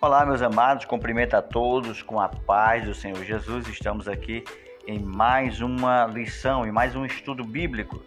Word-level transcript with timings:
Olá, 0.00 0.24
meus 0.24 0.40
amados, 0.42 0.84
cumprimento 0.84 1.34
a 1.34 1.42
todos 1.42 2.02
com 2.02 2.20
a 2.20 2.28
paz 2.28 2.84
do 2.84 2.94
Senhor 2.94 3.20
Jesus. 3.24 3.66
Estamos 3.66 4.06
aqui 4.06 4.44
em 4.86 5.00
mais 5.00 5.60
uma 5.60 6.06
lição, 6.06 6.64
em 6.64 6.70
mais 6.70 6.94
um 6.94 7.04
estudo 7.04 7.42
bíblico. 7.42 8.00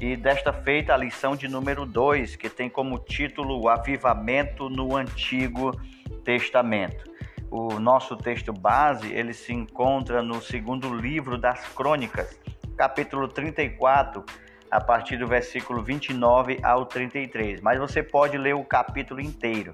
E 0.00 0.16
desta 0.16 0.52
feita, 0.52 0.92
a 0.92 0.96
lição 0.96 1.36
de 1.36 1.46
número 1.46 1.86
2, 1.86 2.34
que 2.34 2.50
tem 2.50 2.68
como 2.68 2.98
título 2.98 3.62
O 3.62 3.68
Avivamento 3.68 4.68
no 4.68 4.96
Antigo 4.96 5.80
Testamento. 6.24 7.08
O 7.52 7.78
nosso 7.78 8.16
texto 8.16 8.52
base, 8.52 9.12
ele 9.12 9.32
se 9.32 9.52
encontra 9.52 10.20
no 10.20 10.42
segundo 10.42 10.92
livro 10.92 11.38
das 11.38 11.68
Crônicas, 11.68 12.36
capítulo 12.76 13.28
34, 13.28 14.24
a 14.68 14.80
partir 14.80 15.16
do 15.16 15.26
versículo 15.28 15.84
29 15.84 16.58
ao 16.64 16.84
33. 16.84 17.60
Mas 17.60 17.78
você 17.78 18.02
pode 18.02 18.36
ler 18.36 18.56
o 18.56 18.64
capítulo 18.64 19.20
inteiro 19.20 19.70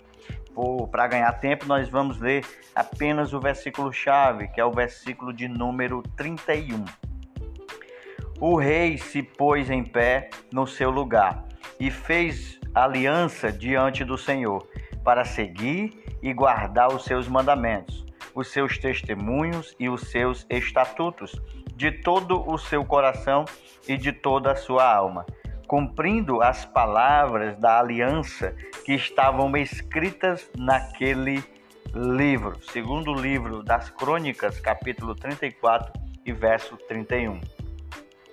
para 0.91 1.07
ganhar 1.07 1.33
tempo, 1.33 1.67
nós 1.67 1.89
vamos 1.89 2.21
ler 2.21 2.45
apenas 2.75 3.33
o 3.33 3.41
versículo 3.41 3.93
chave, 3.93 4.49
que 4.49 4.61
é 4.61 4.65
o 4.65 4.71
versículo 4.71 5.33
de 5.33 5.49
número 5.49 6.03
31. 6.17 6.85
O 8.41 8.57
rei 8.57 8.99
se 8.99 9.23
pôs 9.23 9.71
em 9.71 9.83
pé 9.83 10.31
no 10.53 10.67
seu 10.67 10.91
lugar 10.91 11.45
e 11.79 11.91
fez 11.91 12.61
aliança 12.75 13.51
diante 13.51 14.05
do 14.05 14.17
Senhor 14.17 14.67
para 15.03 15.25
seguir 15.25 16.19
e 16.23 16.33
guardar 16.33 16.89
os 16.89 17.05
seus 17.05 17.29
mandamentos, 17.29 18.05
os 18.35 18.49
seus 18.53 18.79
testemunhos 18.79 19.75
e 19.79 19.89
os 19.89 20.03
seus 20.11 20.47
estatutos 20.49 21.33
de 21.75 21.91
todo 21.91 22.49
o 22.49 22.57
seu 22.57 22.85
coração 22.85 23.45
e 23.89 23.97
de 23.97 24.13
toda 24.13 24.53
a 24.53 24.57
sua 24.57 24.85
alma 24.85 25.27
cumprindo 25.67 26.43
as 26.43 26.65
palavras 26.65 27.57
da 27.59 27.79
aliança 27.79 28.55
que 28.85 28.93
estavam 28.93 29.57
escritas 29.57 30.51
naquele 30.57 31.43
livro, 31.95 32.59
segundo 32.71 33.13
o 33.13 33.21
livro 33.21 33.63
das 33.63 33.89
Crônicas, 33.91 34.61
capítulo 34.61 35.15
34 35.15 35.93
e 36.25 36.33
verso 36.33 36.77
31. 36.89 37.41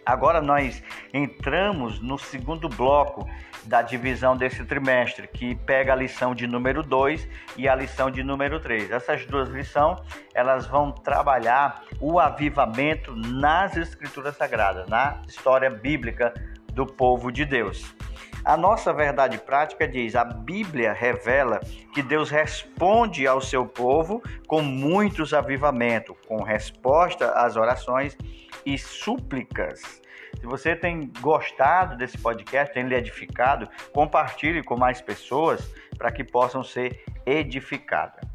Agora 0.06 0.42
nós 0.42 0.84
entramos 1.14 2.00
no 2.00 2.18
segundo 2.18 2.68
bloco 2.68 3.30
da 3.64 3.84
divisão 3.84 4.36
desse 4.36 4.66
trimestre, 4.66 5.28
que 5.28 5.56
pega 5.56 5.94
a 5.94 5.96
lição 5.96 6.34
de 6.34 6.48
número 6.48 6.82
2 6.82 7.28
e 7.56 7.70
a 7.70 7.76
lição 7.76 8.10
de 8.10 8.24
número 8.24 8.60
3. 8.60 8.90
Essas 8.90 9.26
duas 9.28 9.50
lições, 9.50 10.00
elas 10.34 10.66
vão 10.66 10.92
trabalhar 10.92 11.84
o 12.00 12.20
avivamento 12.20 13.16
nas 13.16 13.78
escrituras 13.78 14.36
sagradas, 14.36 14.88
na 14.90 15.22
história 15.28 15.70
bíblica 15.70 16.34
do 16.74 16.86
povo 16.86 17.32
de 17.32 17.46
Deus. 17.46 17.96
A 18.44 18.58
nossa 18.58 18.92
verdade 18.92 19.38
prática 19.38 19.88
diz: 19.88 20.16
a 20.16 20.24
Bíblia 20.24 20.94
revela 20.94 21.60
que 21.94 22.02
Deus 22.02 22.30
responde 22.30 23.28
ao 23.28 23.40
seu 23.40 23.66
povo 23.66 24.22
com 24.48 24.62
muitos 24.62 25.34
avivamentos, 25.34 26.16
com 26.28 26.42
resposta 26.42 27.32
às 27.32 27.56
orações 27.56 28.18
e 28.66 28.78
súplicas. 28.78 30.02
Se 30.40 30.46
você 30.48 30.76
tem 30.76 31.12
gostado 31.20 31.96
desse 31.98 32.18
podcast, 32.18 32.74
tem 32.74 32.88
lhe 32.88 32.96
edificado, 32.96 33.70
compartilhe 33.94 34.64
com 34.64 34.76
mais 34.76 35.02
pessoas 35.02 35.72
para 35.98 36.12
que 36.12 36.24
possam 36.24 36.64
ser 36.64 37.04
edificadas. 37.26 38.31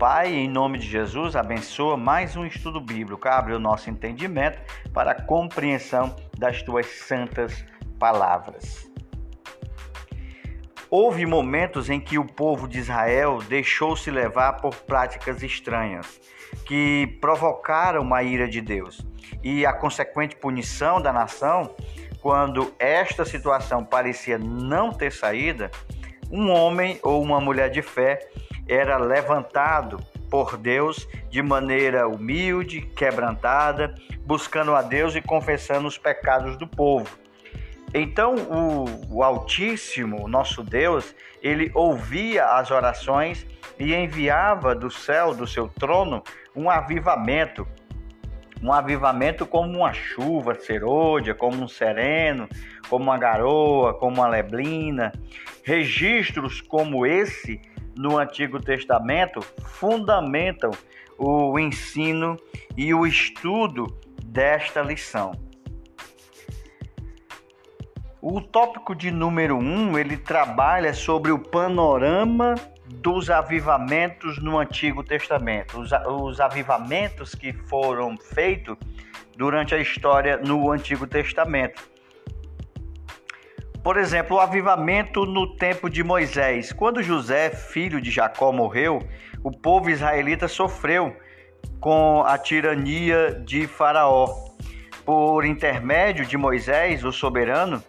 Pai, 0.00 0.32
em 0.32 0.48
nome 0.48 0.78
de 0.78 0.86
Jesus, 0.86 1.36
abençoa 1.36 1.94
mais 1.94 2.34
um 2.34 2.46
estudo 2.46 2.80
bíblico. 2.80 3.28
Abre 3.28 3.52
o 3.52 3.58
nosso 3.58 3.90
entendimento 3.90 4.58
para 4.94 5.10
a 5.10 5.22
compreensão 5.22 6.16
das 6.38 6.62
tuas 6.62 6.86
santas 6.86 7.66
palavras. 7.98 8.90
Houve 10.88 11.26
momentos 11.26 11.90
em 11.90 12.00
que 12.00 12.18
o 12.18 12.24
povo 12.24 12.66
de 12.66 12.78
Israel 12.78 13.40
deixou-se 13.46 14.10
levar 14.10 14.54
por 14.54 14.74
práticas 14.74 15.42
estranhas 15.42 16.18
que 16.64 17.18
provocaram 17.20 18.14
a 18.14 18.22
ira 18.22 18.48
de 18.48 18.62
Deus 18.62 19.06
e 19.44 19.66
a 19.66 19.72
consequente 19.74 20.34
punição 20.34 20.98
da 20.98 21.12
nação. 21.12 21.74
Quando 22.22 22.72
esta 22.78 23.26
situação 23.26 23.84
parecia 23.84 24.38
não 24.38 24.92
ter 24.92 25.12
saída, 25.12 25.70
um 26.30 26.50
homem 26.50 26.98
ou 27.02 27.22
uma 27.22 27.38
mulher 27.38 27.68
de 27.68 27.82
fé 27.82 28.30
era 28.70 28.96
levantado 28.96 29.98
por 30.30 30.56
Deus 30.56 31.08
de 31.28 31.42
maneira 31.42 32.06
humilde, 32.06 32.80
quebrantada, 32.80 33.94
buscando 34.20 34.74
a 34.76 34.80
Deus 34.80 35.16
e 35.16 35.20
confessando 35.20 35.88
os 35.88 35.98
pecados 35.98 36.56
do 36.56 36.68
povo. 36.68 37.18
Então 37.92 38.36
o, 38.36 39.16
o 39.16 39.22
Altíssimo, 39.24 40.28
nosso 40.28 40.62
Deus, 40.62 41.14
ele 41.42 41.72
ouvia 41.74 42.44
as 42.44 42.70
orações 42.70 43.44
e 43.76 43.92
enviava 43.92 44.74
do 44.74 44.90
céu, 44.90 45.34
do 45.34 45.46
seu 45.46 45.68
trono, 45.68 46.22
um 46.54 46.70
avivamento. 46.70 47.66
Um 48.62 48.72
avivamento 48.72 49.46
como 49.46 49.78
uma 49.78 49.92
chuva 49.92 50.54
serôdia, 50.54 51.34
como 51.34 51.62
um 51.62 51.66
sereno, 51.66 52.46
como 52.90 53.04
uma 53.04 53.16
garoa, 53.16 53.94
como 53.94 54.16
uma 54.16 54.28
leblina. 54.28 55.12
Registros 55.64 56.60
como 56.60 57.06
esse 57.06 57.58
no 58.00 58.18
Antigo 58.18 58.58
Testamento 58.58 59.42
fundamentam 59.62 60.70
o 61.18 61.58
ensino 61.58 62.38
e 62.74 62.94
o 62.94 63.06
estudo 63.06 63.86
desta 64.24 64.80
lição. 64.80 65.32
O 68.22 68.40
tópico 68.40 68.94
de 68.94 69.10
número 69.10 69.56
1, 69.56 69.60
um, 69.60 69.98
ele 69.98 70.16
trabalha 70.16 70.94
sobre 70.94 71.30
o 71.30 71.38
panorama 71.38 72.54
dos 72.86 73.28
avivamentos 73.28 74.42
no 74.42 74.58
Antigo 74.58 75.04
Testamento, 75.04 75.78
os, 75.78 75.90
os 75.92 76.40
avivamentos 76.40 77.34
que 77.34 77.52
foram 77.52 78.16
feitos 78.16 78.78
durante 79.36 79.74
a 79.74 79.78
história 79.78 80.38
no 80.38 80.70
Antigo 80.70 81.06
Testamento. 81.06 81.82
Por 83.82 83.96
exemplo, 83.96 84.36
o 84.36 84.40
avivamento 84.40 85.24
no 85.24 85.56
tempo 85.56 85.88
de 85.88 86.04
Moisés. 86.04 86.70
Quando 86.70 87.02
José, 87.02 87.50
filho 87.50 88.00
de 88.00 88.10
Jacó, 88.10 88.52
morreu, 88.52 89.02
o 89.42 89.50
povo 89.50 89.88
israelita 89.88 90.46
sofreu 90.46 91.16
com 91.80 92.22
a 92.22 92.36
tirania 92.36 93.40
de 93.44 93.66
Faraó. 93.66 94.26
Por 95.04 95.46
intermédio 95.46 96.26
de 96.26 96.36
Moisés, 96.36 97.02
o 97.04 97.10
soberano, 97.10 97.82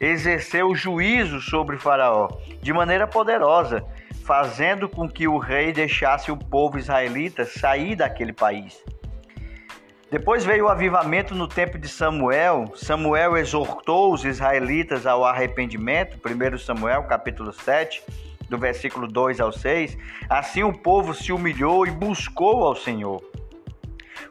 exerceu 0.00 0.74
juízo 0.74 1.40
sobre 1.40 1.76
Faraó 1.76 2.28
de 2.62 2.72
maneira 2.72 3.06
poderosa, 3.06 3.84
fazendo 4.24 4.88
com 4.88 5.06
que 5.06 5.28
o 5.28 5.36
rei 5.36 5.74
deixasse 5.74 6.32
o 6.32 6.36
povo 6.38 6.78
israelita 6.78 7.44
sair 7.44 7.94
daquele 7.94 8.32
país. 8.32 8.82
Depois 10.14 10.44
veio 10.44 10.66
o 10.66 10.68
avivamento 10.68 11.34
no 11.34 11.48
tempo 11.48 11.76
de 11.76 11.88
Samuel. 11.88 12.70
Samuel 12.76 13.36
exortou 13.36 14.14
os 14.14 14.24
israelitas 14.24 15.08
ao 15.08 15.24
arrependimento, 15.24 16.20
1 16.24 16.56
Samuel 16.58 17.02
capítulo 17.02 17.52
7, 17.52 18.00
do 18.48 18.56
versículo 18.56 19.08
2 19.08 19.40
ao 19.40 19.50
6. 19.50 19.98
Assim 20.30 20.62
o 20.62 20.72
povo 20.72 21.12
se 21.12 21.32
humilhou 21.32 21.84
e 21.84 21.90
buscou 21.90 22.62
ao 22.62 22.76
Senhor. 22.76 23.20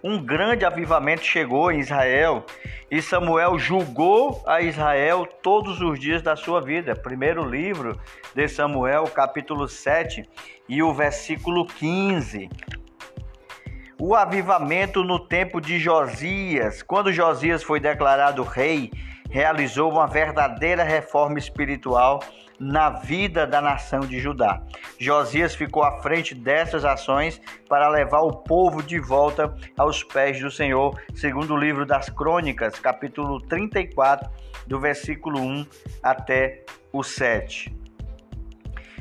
Um 0.01 0.23
grande 0.23 0.63
avivamento 0.63 1.25
chegou 1.25 1.69
em 1.69 1.81
Israel 1.81 2.45
e 2.89 3.01
Samuel 3.01 3.59
julgou 3.59 4.41
a 4.47 4.61
Israel 4.61 5.27
todos 5.41 5.81
os 5.81 5.99
dias 5.99 6.21
da 6.21 6.37
sua 6.37 6.61
vida. 6.61 6.95
Primeiro 6.95 7.43
livro 7.43 7.99
de 8.33 8.47
Samuel, 8.47 9.03
capítulo 9.13 9.67
7 9.67 10.23
e 10.69 10.81
o 10.81 10.93
versículo 10.93 11.67
15 11.67 12.49
o 14.05 14.13
avivamento 14.15 15.01
no 15.01 15.17
tempo 15.17 15.61
de 15.61 15.79
Josias. 15.79 16.83
Quando 16.83 17.13
Josias 17.13 17.63
foi 17.63 17.79
declarado 17.79 18.43
rei, 18.43 18.91
realizou 19.29 19.89
uma 19.89 20.07
verdadeira 20.07 20.83
reforma 20.83 21.39
espiritual 21.39 22.19
na 22.59 22.89
vida 22.89 23.47
da 23.47 23.61
nação 23.61 24.01
de 24.01 24.19
Judá. 24.19 24.61
Josias 24.99 25.55
ficou 25.55 25.83
à 25.83 26.01
frente 26.01 26.35
dessas 26.35 26.83
ações 26.83 27.39
para 27.69 27.87
levar 27.87 28.19
o 28.23 28.33
povo 28.33 28.83
de 28.83 28.99
volta 28.99 29.55
aos 29.77 30.03
pés 30.03 30.37
do 30.37 30.51
Senhor, 30.51 30.99
segundo 31.15 31.53
o 31.53 31.57
livro 31.57 31.85
das 31.85 32.09
Crônicas, 32.09 32.77
capítulo 32.77 33.39
34, 33.39 34.29
do 34.67 34.81
versículo 34.81 35.39
1 35.39 35.65
até 36.03 36.65
o 36.91 37.03
7. 37.03 37.82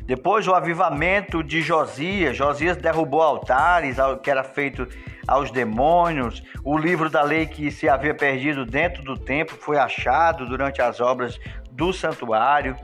Depois 0.06 0.48
o 0.48 0.54
avivamento 0.54 1.44
de 1.44 1.62
Josias, 1.62 2.36
Josias 2.36 2.76
derrubou 2.76 3.22
altares 3.22 3.96
que 4.22 4.30
era 4.30 4.42
feito 4.42 4.86
aos 5.26 5.50
demônios. 5.50 6.42
O 6.64 6.76
livro 6.76 7.08
da 7.08 7.22
lei 7.22 7.46
que 7.46 7.70
se 7.70 7.88
havia 7.88 8.14
perdido 8.14 8.66
dentro 8.66 9.02
do 9.04 9.16
templo 9.16 9.56
foi 9.56 9.78
achado 9.78 10.44
durante 10.46 10.82
as 10.82 11.00
obras 11.00 11.38
do 11.70 11.92
santuário. 11.92 12.76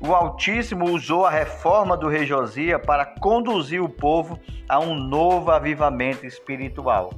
O 0.00 0.14
Altíssimo 0.14 0.90
usou 0.90 1.26
a 1.26 1.30
reforma 1.30 1.96
do 1.96 2.08
rei 2.08 2.26
Josias 2.26 2.80
para 2.84 3.04
conduzir 3.04 3.82
o 3.82 3.88
povo 3.88 4.38
a 4.68 4.78
um 4.78 4.94
novo 4.94 5.50
avivamento 5.50 6.24
espiritual. 6.26 7.12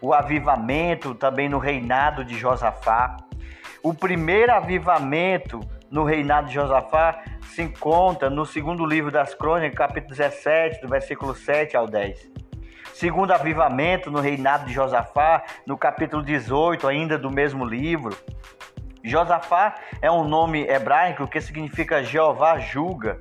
O 0.00 0.14
avivamento 0.14 1.14
também 1.14 1.48
no 1.48 1.58
reinado 1.58 2.24
de 2.24 2.38
Josafá. 2.38 3.18
O 3.82 3.92
primeiro 3.92 4.52
avivamento 4.52 5.60
no 5.90 6.04
reinado 6.04 6.48
de 6.48 6.54
Josafá 6.54 7.22
se 7.42 7.62
encontra 7.62 8.30
no 8.30 8.46
segundo 8.46 8.86
livro 8.86 9.10
das 9.10 9.34
Crônicas, 9.34 9.76
capítulo 9.76 10.14
17, 10.14 10.80
do 10.80 10.88
versículo 10.88 11.34
7 11.34 11.76
ao 11.76 11.86
10. 11.86 12.30
Segundo 12.94 13.32
avivamento 13.32 14.10
no 14.10 14.20
reinado 14.20 14.66
de 14.66 14.72
Josafá, 14.72 15.42
no 15.66 15.76
capítulo 15.76 16.22
18, 16.22 16.86
ainda 16.86 17.18
do 17.18 17.30
mesmo 17.30 17.64
livro. 17.64 18.16
Josafá 19.02 19.76
é 20.00 20.10
um 20.10 20.24
nome 20.24 20.66
hebraico 20.66 21.26
que 21.26 21.40
significa 21.40 22.04
Jeová 22.04 22.58
julga. 22.58 23.20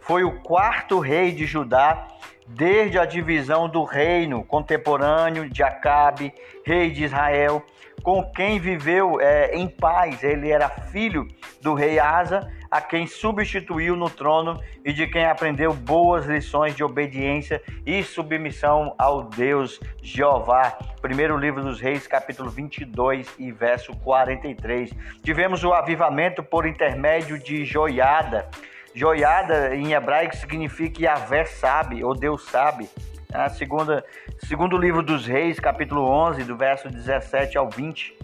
Foi 0.00 0.24
o 0.24 0.40
quarto 0.40 0.98
rei 0.98 1.30
de 1.30 1.46
Judá 1.46 2.08
desde 2.46 2.98
a 2.98 3.04
divisão 3.04 3.68
do 3.68 3.84
reino 3.84 4.44
contemporâneo 4.44 5.48
de 5.48 5.62
Acabe, 5.62 6.32
rei 6.64 6.90
de 6.90 7.04
Israel, 7.04 7.64
com 8.02 8.22
quem 8.32 8.58
viveu 8.58 9.20
é, 9.20 9.54
em 9.54 9.68
paz. 9.68 10.22
Ele 10.22 10.50
era 10.50 10.68
filho 10.68 11.26
do 11.60 11.74
rei 11.74 11.98
Asa, 11.98 12.50
a 12.70 12.80
quem 12.80 13.06
substituiu 13.06 13.94
no 13.94 14.08
trono 14.08 14.58
e 14.84 14.92
de 14.92 15.06
quem 15.06 15.26
aprendeu 15.26 15.74
boas 15.74 16.24
lições 16.24 16.74
de 16.74 16.82
obediência 16.82 17.62
e 17.84 18.02
submissão 18.02 18.94
ao 18.98 19.24
Deus 19.24 19.78
Jeová. 20.02 20.78
Primeiro 21.02 21.36
livro 21.36 21.62
dos 21.62 21.80
Reis, 21.80 22.06
capítulo 22.06 22.48
22 22.48 23.28
e 23.38 23.52
verso 23.52 23.94
43. 23.98 24.90
Tivemos 25.22 25.62
o 25.62 25.72
avivamento 25.72 26.42
por 26.42 26.66
intermédio 26.66 27.38
de 27.38 27.64
Joiada. 27.64 28.48
Joiada 28.94 29.74
em 29.74 29.92
hebraico 29.92 30.36
significa 30.36 31.02
Yahvé 31.02 31.44
sabe, 31.46 32.04
ou 32.04 32.14
Deus 32.14 32.44
sabe. 32.44 32.88
A 33.32 33.48
segunda, 33.48 34.04
segundo 34.46 34.76
livro 34.76 35.02
dos 35.02 35.26
Reis, 35.26 35.58
capítulo 35.58 36.02
11, 36.02 36.44
do 36.44 36.56
verso 36.56 36.90
17 36.90 37.56
ao 37.56 37.70
20. 37.70 38.14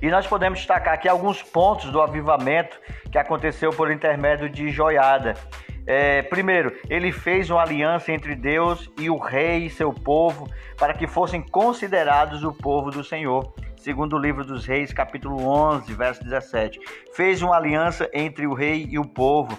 E 0.00 0.08
nós 0.08 0.26
podemos 0.26 0.60
destacar 0.60 0.94
aqui 0.94 1.08
alguns 1.08 1.42
pontos 1.42 1.90
do 1.90 2.00
avivamento 2.00 2.78
que 3.10 3.18
aconteceu 3.18 3.70
por 3.70 3.90
intermédio 3.90 4.48
de 4.48 4.70
Joiada. 4.70 5.34
É, 5.86 6.22
primeiro, 6.22 6.72
ele 6.90 7.12
fez 7.12 7.48
uma 7.48 7.62
aliança 7.62 8.12
entre 8.12 8.34
Deus 8.34 8.90
e 8.98 9.08
o 9.08 9.18
rei 9.18 9.66
e 9.66 9.70
seu 9.70 9.92
povo 9.92 10.48
para 10.76 10.92
que 10.94 11.06
fossem 11.06 11.40
considerados 11.40 12.42
o 12.42 12.52
povo 12.52 12.90
do 12.90 13.04
Senhor. 13.04 13.54
Segundo 13.76 14.16
o 14.16 14.18
livro 14.18 14.44
dos 14.44 14.66
Reis, 14.66 14.92
capítulo 14.92 15.46
11, 15.46 15.94
verso 15.94 16.24
17. 16.24 16.80
Fez 17.14 17.40
uma 17.40 17.56
aliança 17.56 18.10
entre 18.12 18.46
o 18.46 18.52
rei 18.54 18.86
e 18.90 18.98
o 18.98 19.04
povo 19.04 19.56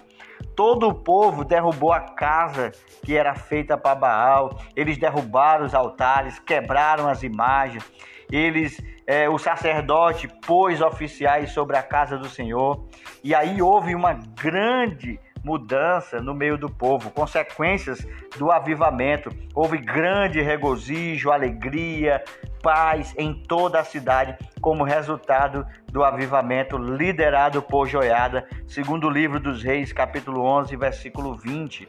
todo 0.57 0.87
o 0.87 0.93
povo 0.93 1.45
derrubou 1.45 1.93
a 1.93 1.99
casa 1.99 2.71
que 3.05 3.15
era 3.15 3.35
feita 3.35 3.77
para 3.77 3.93
Baal, 3.93 4.59
eles 4.75 4.97
derrubaram 4.97 5.65
os 5.65 5.75
altares, 5.75 6.39
quebraram 6.39 7.07
as 7.07 7.21
imagens, 7.21 7.83
eles, 8.31 8.81
é, 9.05 9.29
o 9.29 9.37
sacerdote 9.37 10.27
pôs 10.45 10.81
oficiais 10.81 11.51
sobre 11.51 11.77
a 11.77 11.83
casa 11.83 12.17
do 12.17 12.27
Senhor, 12.27 12.87
e 13.23 13.35
aí 13.35 13.61
houve 13.61 13.93
uma 13.93 14.13
grande 14.13 15.19
mudança 15.47 16.19
no 16.21 16.33
meio 16.33 16.57
do 16.57 16.69
povo, 16.69 17.09
consequências 17.09 18.05
do 18.37 18.51
avivamento. 18.51 19.29
Houve 19.55 19.77
grande 19.77 20.41
regozijo, 20.41 21.31
alegria, 21.31 22.21
paz 22.61 23.15
em 23.17 23.33
toda 23.33 23.79
a 23.79 23.85
cidade 23.85 24.37
como 24.59 24.83
resultado 24.83 25.65
do 25.89 26.03
avivamento 26.03 26.77
liderado 26.77 27.61
por 27.61 27.87
Joiada, 27.87 28.45
segundo 28.67 29.07
o 29.07 29.09
livro 29.09 29.39
dos 29.39 29.63
Reis, 29.63 29.93
capítulo 29.93 30.41
11, 30.41 30.75
versículo 30.75 31.33
20. 31.33 31.87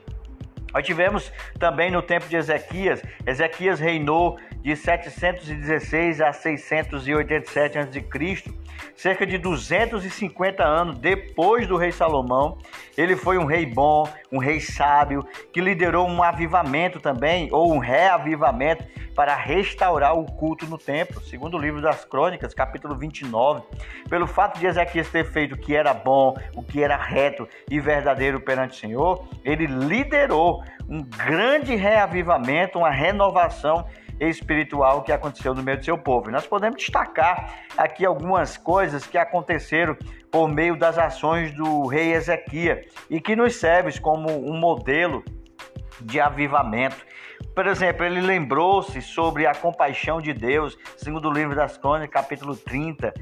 Nós 0.73 0.85
tivemos 0.85 1.32
também 1.59 1.91
no 1.91 2.03
tempo 2.03 2.29
de 2.29 2.37
Ezequias, 2.37 3.03
Ezequias 3.26 3.81
reinou 3.81 4.38
de 4.61 4.76
716 4.76 6.20
a 6.20 6.32
687 6.32 7.79
a.C., 7.79 8.44
cerca 8.94 9.26
de 9.26 9.38
250 9.38 10.62
anos 10.62 10.99
depois 10.99 11.67
do 11.67 11.76
rei 11.76 11.93
Salomão. 11.93 12.59
Ele 12.97 13.17
foi 13.17 13.38
um 13.38 13.44
rei 13.44 13.65
bom, 13.65 14.09
um 14.31 14.38
rei 14.38 14.61
sábio, 14.61 15.26
que 15.53 15.61
liderou 15.61 16.06
um 16.06 16.23
avivamento 16.23 17.00
também, 17.00 17.49
ou 17.53 17.73
um 17.73 17.79
reavivamento, 17.79 18.85
para 19.15 19.35
restaurar 19.35 20.17
o 20.17 20.25
culto 20.25 20.65
no 20.67 20.79
templo, 20.79 21.20
segundo 21.20 21.56
o 21.56 21.61
livro 21.61 21.82
das 21.82 22.05
Crônicas, 22.05 22.55
capítulo 22.55 22.97
29. 22.97 23.62
Pelo 24.09 24.29
fato 24.29 24.61
de 24.61 24.67
Ezequias 24.67 25.09
ter 25.09 25.25
feito 25.25 25.56
o 25.56 25.59
que 25.59 25.75
era 25.75 25.93
bom, 25.93 26.37
o 26.55 26.62
que 26.62 26.85
era 26.85 26.97
reto 26.97 27.49
e 27.69 27.81
verdadeiro 27.81 28.41
perante 28.41 28.76
o 28.76 28.81
Senhor, 28.81 29.29
ele 29.44 29.67
liderou 29.67 30.57
um 30.88 31.02
grande 31.02 31.75
reavivamento, 31.75 32.78
uma 32.78 32.90
renovação 32.90 33.87
espiritual 34.20 35.02
que 35.02 35.12
aconteceu 35.12 35.55
no 35.55 35.62
meio 35.62 35.78
do 35.78 35.84
seu 35.84 35.96
povo. 35.96 36.31
Nós 36.31 36.46
podemos 36.46 36.78
destacar 36.78 37.55
aqui 37.76 38.05
algumas 38.05 38.56
coisas 38.56 39.06
que 39.06 39.16
aconteceram 39.16 39.96
por 40.31 40.49
meio 40.49 40.76
das 40.76 40.99
ações 40.99 41.55
do 41.55 41.87
rei 41.87 42.12
Ezequias 42.12 42.87
e 43.08 43.20
que 43.20 43.37
nos 43.37 43.56
serve 43.56 43.99
como 44.00 44.28
um 44.28 44.58
modelo 44.58 45.22
de 46.00 46.20
avivamento. 46.20 47.06
Por 47.55 47.66
exemplo, 47.66 48.05
ele 48.05 48.20
lembrou-se 48.20 49.00
sobre 49.00 49.46
a 49.46 49.55
compaixão 49.55 50.20
de 50.20 50.32
Deus, 50.32 50.76
segundo 50.96 51.28
o 51.28 51.32
livro 51.32 51.55
das 51.55 51.76
Crônicas, 51.76 52.22
capítulo 52.22 52.56
30. 52.56 53.12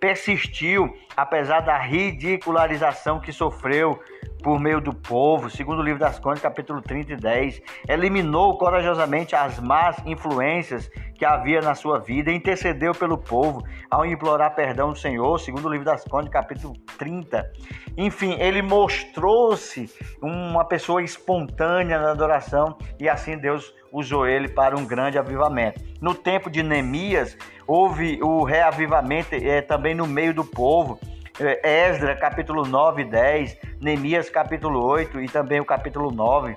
Persistiu, 0.00 0.94
apesar 1.16 1.60
da 1.60 1.76
ridicularização 1.76 3.20
que 3.20 3.32
sofreu 3.32 4.00
por 4.42 4.60
meio 4.60 4.80
do 4.80 4.94
povo, 4.94 5.50
segundo 5.50 5.80
o 5.80 5.82
livro 5.82 5.98
das 5.98 6.18
Crônicas, 6.18 6.42
capítulo 6.42 6.80
30 6.80 7.12
e 7.12 7.16
10, 7.16 7.62
eliminou 7.88 8.56
corajosamente 8.56 9.34
as 9.34 9.58
más 9.58 9.96
influências 10.06 10.90
que 11.16 11.24
havia 11.24 11.60
na 11.60 11.74
sua 11.74 11.98
vida, 11.98 12.30
intercedeu 12.30 12.94
pelo 12.94 13.18
povo 13.18 13.64
ao 13.90 14.06
implorar 14.06 14.54
perdão 14.54 14.90
do 14.90 14.98
Senhor, 14.98 15.38
segundo 15.40 15.66
o 15.66 15.70
livro 15.70 15.84
das 15.84 16.04
Crônicas, 16.04 16.32
capítulo 16.32 16.74
30. 16.96 17.50
Enfim, 17.96 18.36
ele 18.38 18.62
mostrou-se 18.62 19.90
uma 20.22 20.64
pessoa 20.64 21.02
espontânea 21.02 21.98
na 21.98 22.12
adoração 22.12 22.78
e 23.00 23.08
assim 23.08 23.36
Deus 23.36 23.74
usou 23.92 24.26
ele 24.26 24.48
para 24.48 24.76
um 24.76 24.86
grande 24.86 25.18
avivamento. 25.18 25.80
No 26.00 26.14
tempo 26.14 26.50
de 26.50 26.62
Neemias, 26.62 27.36
houve 27.66 28.22
o 28.22 28.44
reavivamento 28.44 29.34
é, 29.34 29.60
também 29.60 29.94
no 29.94 30.06
meio 30.06 30.32
do 30.32 30.44
povo. 30.44 30.98
É, 31.40 31.88
Esdra, 31.88 32.16
capítulo 32.16 32.66
9 32.66 33.02
e 33.02 33.04
10, 33.04 33.56
Neemias, 33.80 34.28
capítulo 34.28 34.84
8 34.84 35.20
e 35.20 35.28
também 35.28 35.60
o 35.60 35.64
capítulo 35.64 36.10
9. 36.10 36.56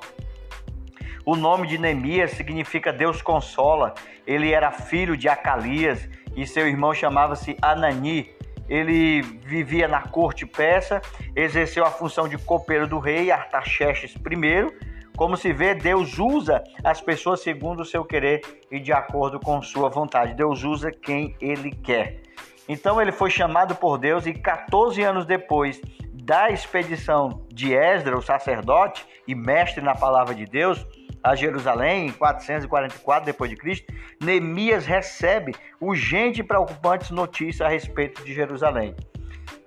O 1.24 1.36
nome 1.36 1.68
de 1.68 1.78
Neemias 1.78 2.32
significa 2.32 2.92
Deus 2.92 3.22
consola. 3.22 3.94
Ele 4.26 4.52
era 4.52 4.72
filho 4.72 5.16
de 5.16 5.30
Acalias 5.30 6.10
e 6.36 6.48
seu 6.48 6.68
irmão 6.68 6.96
chamava-se 6.96 7.56
Anani. 7.62 8.32
Ele 8.68 9.22
vivia 9.22 9.88
na 9.88 10.02
corte 10.02 10.48
persa, 10.48 11.00
exerceu 11.36 11.86
a 11.86 11.92
função 11.92 12.28
de 12.28 12.40
copeiro 12.40 12.88
do 12.88 12.98
rei 12.98 13.30
Artaxerxes 13.30 14.16
I. 14.16 14.92
Como 15.16 15.38
se 15.38 15.54
vê, 15.54 15.76
Deus 15.76 16.18
usa 16.18 16.64
as 16.84 17.00
pessoas 17.00 17.44
segundo 17.44 17.82
o 17.82 17.86
seu 17.86 18.04
querer 18.04 18.42
e 18.72 18.80
de 18.80 18.92
acordo 18.92 19.40
com 19.40 19.62
sua 19.62 19.90
vontade. 19.90 20.34
Deus 20.34 20.64
usa 20.64 20.90
quem 20.92 21.36
ele 21.40 21.70
quer. 21.70 22.31
Então 22.72 23.02
ele 23.02 23.12
foi 23.12 23.30
chamado 23.30 23.76
por 23.76 23.98
Deus 23.98 24.26
e 24.26 24.34
14 24.34 25.04
anos 25.04 25.26
depois 25.26 25.82
da 26.14 26.50
expedição 26.50 27.46
de 27.52 27.74
Esdra, 27.74 28.18
o 28.18 28.22
sacerdote 28.22 29.06
e 29.28 29.36
mestre 29.36 29.84
na 29.84 29.94
palavra 29.94 30.34
de 30.34 30.46
Deus, 30.46 30.88
a 31.22 31.36
Jerusalém, 31.36 32.08
em 32.08 32.12
444 32.14 33.26
depois 33.26 33.52
de 33.52 33.58
Cristo, 33.58 33.94
Neemias 34.24 34.86
recebe 34.86 35.54
urgente 35.82 36.40
e 36.40 36.44
preocupante 36.46 37.14
notícia 37.14 37.66
a 37.66 37.70
respeito 37.70 38.24
de 38.24 38.34
Jerusalém. 38.34 38.96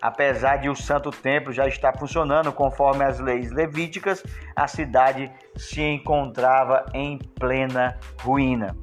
Apesar 0.01 0.57
de 0.57 0.71
o 0.71 0.75
Santo 0.75 1.11
Templo 1.11 1.53
já 1.53 1.69
estar 1.69 1.99
funcionando 1.99 2.55
conforme 2.55 3.05
as 3.05 3.21
leis 3.21 3.53
levíticas, 3.53 4.25
a 4.57 4.67
cidade 4.67 5.31
se 5.57 5.83
encontrava 5.83 6.87
em 6.95 7.19
plena 7.19 7.99
ruína. 8.23 8.75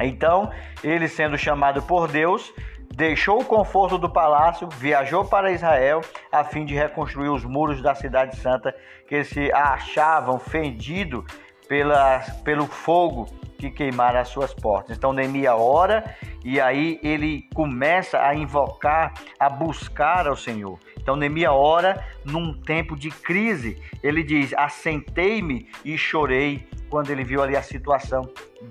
Então, 0.00 0.50
ele 0.84 1.08
sendo 1.08 1.36
chamado 1.38 1.82
por 1.82 2.06
Deus, 2.06 2.52
deixou 2.98 3.40
o 3.40 3.44
conforto 3.44 3.96
do 3.96 4.10
palácio, 4.10 4.68
viajou 4.68 5.24
para 5.24 5.52
Israel 5.52 6.00
a 6.32 6.42
fim 6.42 6.64
de 6.64 6.74
reconstruir 6.74 7.28
os 7.28 7.44
muros 7.44 7.80
da 7.80 7.94
cidade 7.94 8.36
santa 8.38 8.74
que 9.06 9.22
se 9.22 9.52
achavam 9.52 10.40
fendidos 10.40 11.24
pela, 11.68 12.18
pelo 12.42 12.66
fogo 12.66 13.26
que 13.56 13.70
queimara 13.70 14.18
as 14.18 14.28
suas 14.28 14.52
portas. 14.52 14.96
Então 14.96 15.12
Neemias 15.12 15.54
ora 15.56 16.12
e 16.44 16.60
aí 16.60 16.98
ele 17.00 17.48
começa 17.54 18.20
a 18.20 18.34
invocar, 18.34 19.14
a 19.38 19.48
buscar 19.48 20.26
ao 20.26 20.34
Senhor. 20.34 20.76
Então 21.00 21.14
Neemias 21.14 21.52
ora 21.52 22.04
num 22.24 22.52
tempo 22.52 22.96
de 22.96 23.10
crise. 23.10 23.80
Ele 24.02 24.24
diz: 24.24 24.52
"Assentei-me 24.54 25.68
e 25.84 25.96
chorei" 25.96 26.68
quando 26.90 27.10
ele 27.10 27.22
viu 27.22 27.40
ali 27.44 27.56
a 27.56 27.62
situação 27.62 28.28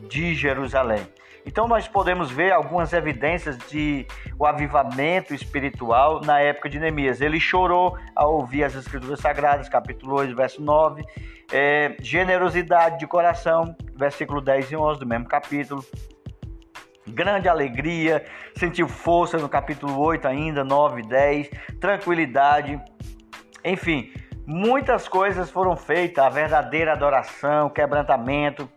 de 0.09 0.35
Jerusalém. 0.35 1.07
Então 1.47 1.65
nós 1.65 1.87
podemos 1.87 2.29
ver 2.29 2.51
algumas 2.51 2.91
evidências 2.91 3.57
de 3.69 4.05
o 4.37 4.45
avivamento 4.45 5.33
espiritual 5.33 6.19
na 6.19 6.41
época 6.41 6.67
de 6.69 6.77
Neemias. 6.77 7.21
Ele 7.21 7.39
chorou 7.39 7.97
ao 8.13 8.35
ouvir 8.35 8.65
as 8.65 8.75
escrituras 8.75 9.21
sagradas, 9.21 9.69
capítulo 9.69 10.15
8, 10.15 10.35
verso 10.35 10.61
9. 10.61 11.05
É, 11.49 11.95
generosidade 12.01 12.99
de 12.99 13.07
coração, 13.07 13.73
versículo 13.95 14.41
10 14.41 14.71
e 14.71 14.75
11 14.75 14.99
do 14.99 15.05
mesmo 15.05 15.25
capítulo. 15.25 15.83
Grande 17.07 17.47
alegria, 17.47 18.25
sentiu 18.53 18.89
força 18.89 19.37
no 19.37 19.47
capítulo 19.47 19.97
8 19.97 20.27
ainda, 20.27 20.65
9 20.65 20.99
e 20.99 21.07
10. 21.07 21.49
Tranquilidade, 21.79 22.77
Enfim, 23.63 24.11
muitas 24.45 25.07
coisas 25.07 25.49
foram 25.49 25.77
feitas, 25.77 26.25
a 26.25 26.29
verdadeira 26.29 26.91
adoração, 26.91 27.69
quebrantamento. 27.69 28.69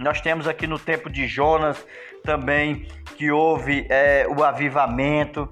Nós 0.00 0.18
temos 0.18 0.48
aqui 0.48 0.66
no 0.66 0.78
tempo 0.78 1.10
de 1.10 1.28
Jonas 1.28 1.86
também 2.24 2.86
que 3.16 3.30
houve 3.30 3.86
é, 3.90 4.26
o 4.26 4.42
avivamento. 4.42 5.46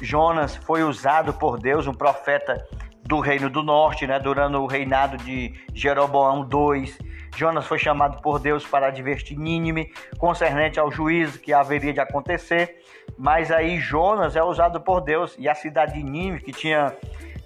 Jonas 0.00 0.54
foi 0.54 0.84
usado 0.84 1.34
por 1.34 1.58
Deus, 1.58 1.88
um 1.88 1.92
profeta 1.92 2.64
do 3.02 3.18
Reino 3.18 3.50
do 3.50 3.64
Norte, 3.64 4.06
né, 4.06 4.20
durante 4.20 4.56
o 4.56 4.66
reinado 4.66 5.16
de 5.16 5.52
Jeroboão 5.74 6.48
II. 6.48 6.94
Jonas 7.36 7.66
foi 7.66 7.80
chamado 7.80 8.22
por 8.22 8.38
Deus 8.38 8.64
para 8.64 8.86
advertir 8.86 9.36
Nínive 9.36 9.92
concernente 10.18 10.78
ao 10.78 10.92
juízo 10.92 11.40
que 11.40 11.52
haveria 11.52 11.92
de 11.92 11.98
acontecer. 11.98 12.76
Mas 13.18 13.50
aí 13.50 13.80
Jonas 13.80 14.36
é 14.36 14.42
usado 14.42 14.80
por 14.80 15.00
Deus 15.00 15.34
e 15.36 15.48
a 15.48 15.54
cidade 15.54 15.94
de 15.94 16.02
Nínive, 16.04 16.44
que 16.44 16.52
tinha 16.52 16.96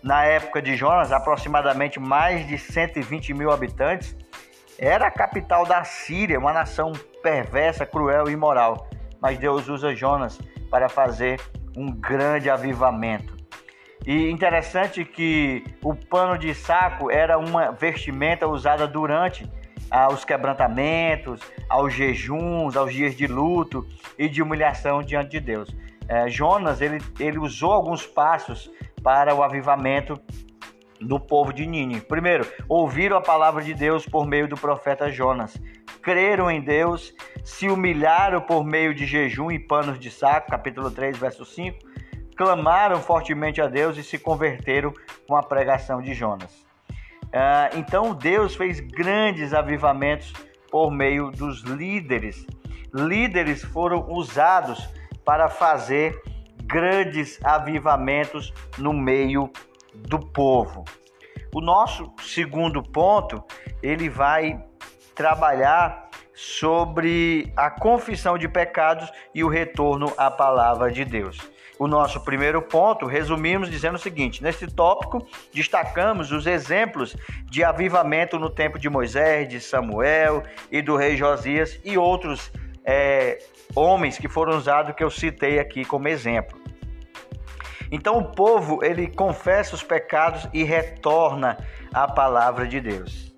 na 0.03 0.25
época 0.25 0.61
de 0.61 0.77
Jonas 0.77 1.11
aproximadamente 1.11 1.99
mais 1.99 2.47
de 2.47 2.59
120 2.59 3.33
mil 3.33 3.51
habitantes, 3.51 4.15
era 4.79 5.09
a 5.09 5.11
capital 5.11 5.67
da 5.67 5.83
Síria, 5.83 6.39
uma 6.39 6.53
nação 6.53 6.93
perversa, 7.23 7.85
cruel 7.85 8.29
e 8.29 8.33
imoral. 8.33 8.89
Mas 9.21 9.37
Deus 9.37 9.69
usa 9.69 9.95
Jonas 9.95 10.39
para 10.71 10.89
fazer 10.89 11.41
um 11.77 11.91
grande 11.91 12.49
avivamento. 12.49 13.37
E 14.07 14.31
interessante 14.31 15.05
que 15.05 15.65
o 15.83 15.95
pano 15.95 16.39
de 16.39 16.55
saco 16.55 17.11
era 17.11 17.37
uma 17.37 17.73
vestimenta 17.73 18.47
usada 18.47 18.87
durante 18.87 19.51
aos 19.91 20.25
quebrantamentos, 20.25 21.41
aos 21.69 21.93
jejuns, 21.93 22.77
aos 22.77 22.93
dias 22.93 23.17
de 23.17 23.27
luto 23.27 23.87
e 24.17 24.29
de 24.29 24.43
humilhação 24.43 25.03
diante 25.03 25.31
de 25.31 25.41
Deus. 25.41 25.75
É, 26.09 26.29
Jonas 26.29 26.81
ele, 26.81 26.99
ele 27.19 27.39
usou 27.39 27.73
alguns 27.73 28.07
passos 28.07 28.71
para 29.03 29.35
o 29.35 29.43
avivamento 29.43 30.19
do 31.01 31.19
povo 31.19 31.53
de 31.53 31.67
Nínive. 31.67 32.01
Primeiro, 32.03 32.47
ouviram 32.69 33.17
a 33.17 33.21
palavra 33.21 33.63
de 33.63 33.75
Deus 33.75 34.05
por 34.07 34.27
meio 34.27 34.49
do 34.49 34.57
profeta 34.57 35.11
Jonas, 35.11 35.61
creram 36.03 36.51
em 36.51 36.61
Deus, 36.61 37.15
se 37.45 37.69
humilharam 37.69 38.41
por 38.41 38.65
meio 38.65 38.95
de 38.95 39.07
jejum 39.07 39.51
e 39.51 39.59
panos 39.59 39.99
de 39.99 40.11
saco, 40.11 40.51
capítulo 40.51 40.91
3, 40.91 41.17
verso 41.17 41.45
5, 41.45 41.79
clamaram 42.37 43.01
fortemente 43.01 43.61
a 43.61 43.67
Deus 43.67 43.97
e 43.97 44.03
se 44.03 44.19
converteram 44.19 44.93
com 45.27 45.37
a 45.37 45.43
pregação 45.43 46.01
de 46.01 46.15
Jonas. 46.15 46.67
Ah, 47.33 47.71
então 47.75 48.15
Deus 48.15 48.55
fez 48.55 48.81
grandes 48.81 49.53
avivamentos 49.53 50.33
por 50.71 50.91
meio 50.91 51.31
dos 51.31 51.63
líderes. 51.63 52.47
Líderes 52.95 53.63
foram 53.63 54.11
usados 54.11 54.89
para 55.25 55.49
fazer 55.49 56.21
grandes 56.65 57.39
avivamentos 57.45 58.53
no 58.79 58.93
meio 58.93 59.51
do 59.95 60.19
povo. 60.19 60.85
O 61.55 61.61
nosso 61.61 62.13
segundo 62.23 62.83
ponto, 62.83 63.43
ele 63.83 64.09
vai 64.09 64.63
trabalhar 65.15 66.09
sobre 66.35 67.53
a 67.57 67.71
confissão 67.71 68.39
de 68.39 68.49
pecados 68.49 69.11
e 69.35 69.43
o 69.43 69.49
retorno 69.49 70.13
à 70.17 70.31
palavra 70.31 70.91
de 70.91 71.05
Deus 71.05 71.39
o 71.79 71.87
nosso 71.87 72.21
primeiro 72.21 72.61
ponto, 72.61 73.07
resumimos 73.07 73.71
dizendo 73.71 73.95
o 73.95 74.01
seguinte: 74.01 74.43
neste 74.43 74.67
tópico, 74.67 75.25
destacamos 75.53 76.33
os 76.33 76.47
exemplos 76.47 77.17
de 77.45 77.63
avivamento 77.63 78.39
no 78.39 78.51
tempo 78.51 78.79
de 78.79 78.91
Moisés, 78.91 79.49
de 79.49 79.61
Samuel 79.61 80.43
e 80.71 80.83
do 80.83 80.97
rei 80.97 81.17
Josias 81.17 81.79
e 81.85 81.97
outros 81.97 82.51
é, 82.85 83.39
homens 83.75 84.19
que 84.19 84.29
foram 84.29 84.57
usados 84.57 84.95
que 84.95 85.05
eu 85.05 85.11
citei 85.11 85.59
aqui 85.59 85.85
como 85.85 86.09
exemplo. 86.09 86.59
Então 87.91 88.19
o 88.19 88.25
povo 88.25 88.85
ele 88.85 89.09
confessa 89.09 89.75
os 89.75 89.83
pecados 89.83 90.49
e 90.53 90.63
retorna 90.63 91.57
à 91.93 92.07
palavra 92.07 92.67
de 92.67 92.81
Deus. 92.81 93.29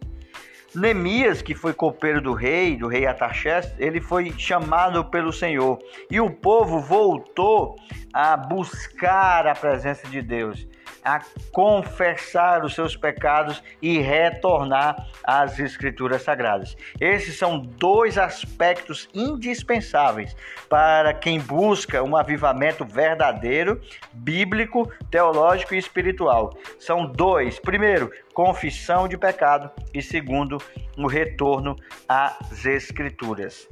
Neemias, 0.74 1.42
que 1.42 1.54
foi 1.54 1.74
copeiro 1.74 2.20
do 2.20 2.32
rei, 2.32 2.76
do 2.76 2.86
rei 2.86 3.04
Ataxés, 3.04 3.74
ele 3.76 4.00
foi 4.00 4.32
chamado 4.38 5.04
pelo 5.04 5.32
Senhor 5.32 5.78
e 6.08 6.20
o 6.20 6.30
povo 6.30 6.78
voltou 6.78 7.76
a 8.12 8.36
buscar 8.36 9.48
a 9.48 9.54
presença 9.54 10.06
de 10.06 10.22
Deus 10.22 10.69
a 11.04 11.20
confessar 11.52 12.64
os 12.64 12.74
seus 12.74 12.96
pecados 12.96 13.62
e 13.80 13.98
retornar 13.98 15.08
às 15.24 15.58
Escrituras 15.58 16.22
Sagradas. 16.22 16.76
Esses 17.00 17.38
são 17.38 17.60
dois 17.60 18.18
aspectos 18.18 19.08
indispensáveis 19.14 20.36
para 20.68 21.14
quem 21.14 21.40
busca 21.40 22.02
um 22.02 22.16
avivamento 22.16 22.84
verdadeiro, 22.84 23.80
bíblico, 24.12 24.90
teológico 25.10 25.74
e 25.74 25.78
espiritual. 25.78 26.56
São 26.78 27.06
dois. 27.06 27.58
Primeiro, 27.58 28.10
confissão 28.34 29.08
de 29.08 29.16
pecado 29.16 29.70
e 29.92 30.02
segundo, 30.02 30.58
o 30.96 31.06
retorno 31.06 31.76
às 32.08 32.64
Escrituras. 32.64 33.68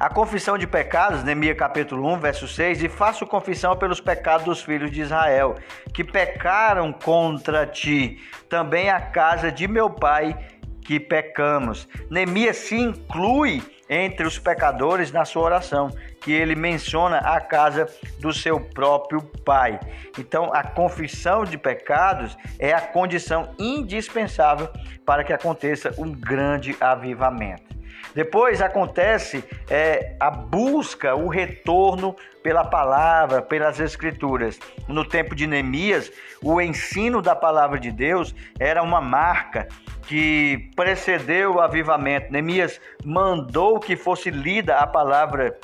A 0.00 0.08
confissão 0.08 0.56
de 0.56 0.64
pecados, 0.64 1.24
Neemias 1.24 1.56
capítulo 1.56 2.06
1, 2.14 2.20
verso 2.20 2.46
6, 2.46 2.84
e 2.84 2.88
faço 2.88 3.26
confissão 3.26 3.76
pelos 3.76 4.00
pecados 4.00 4.44
dos 4.44 4.62
filhos 4.62 4.92
de 4.92 5.00
Israel, 5.00 5.56
que 5.92 6.04
pecaram 6.04 6.92
contra 6.92 7.66
ti, 7.66 8.22
também 8.48 8.90
a 8.90 9.00
casa 9.00 9.50
de 9.50 9.66
meu 9.66 9.90
pai 9.90 10.38
que 10.82 11.00
pecamos. 11.00 11.88
Neemias 12.08 12.58
se 12.58 12.76
inclui 12.76 13.60
entre 13.90 14.24
os 14.24 14.38
pecadores 14.38 15.10
na 15.10 15.24
sua 15.24 15.42
oração, 15.42 15.90
que 16.20 16.30
ele 16.30 16.54
menciona 16.54 17.18
a 17.18 17.40
casa 17.40 17.88
do 18.20 18.32
seu 18.32 18.60
próprio 18.60 19.20
pai. 19.44 19.80
Então, 20.16 20.54
a 20.54 20.62
confissão 20.62 21.44
de 21.44 21.58
pecados 21.58 22.36
é 22.56 22.72
a 22.72 22.80
condição 22.80 23.52
indispensável 23.58 24.68
para 25.04 25.24
que 25.24 25.32
aconteça 25.32 25.92
um 25.98 26.12
grande 26.12 26.76
avivamento. 26.80 27.77
Depois 28.14 28.60
acontece 28.60 29.44
é, 29.68 30.16
a 30.18 30.30
busca, 30.30 31.14
o 31.14 31.28
retorno 31.28 32.16
pela 32.42 32.64
palavra, 32.64 33.42
pelas 33.42 33.78
escrituras. 33.80 34.58
No 34.86 35.04
tempo 35.04 35.34
de 35.34 35.46
Neemias, 35.46 36.10
o 36.42 36.60
ensino 36.60 37.20
da 37.20 37.34
palavra 37.34 37.78
de 37.78 37.90
Deus 37.90 38.34
era 38.58 38.82
uma 38.82 39.00
marca 39.00 39.68
que 40.06 40.70
precedeu 40.74 41.56
o 41.56 41.60
avivamento. 41.60 42.32
Neemias 42.32 42.80
mandou 43.04 43.78
que 43.78 43.96
fosse 43.96 44.30
lida 44.30 44.76
a 44.76 44.86
palavra 44.86 45.58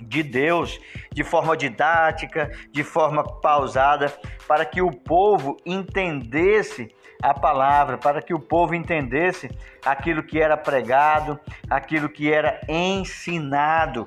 de 0.00 0.22
Deus 0.22 0.80
de 1.12 1.24
forma 1.24 1.56
didática, 1.56 2.50
de 2.70 2.82
forma 2.82 3.22
pausada, 3.40 4.12
para 4.46 4.64
que 4.64 4.80
o 4.80 4.90
povo 4.90 5.56
entendesse 5.64 6.94
a 7.22 7.34
palavra, 7.34 7.98
para 7.98 8.22
que 8.22 8.34
o 8.34 8.38
povo 8.38 8.74
entendesse 8.74 9.50
aquilo 9.84 10.22
que 10.22 10.40
era 10.40 10.56
pregado, 10.56 11.38
aquilo 11.68 12.08
que 12.08 12.32
era 12.32 12.60
ensinado 12.68 14.06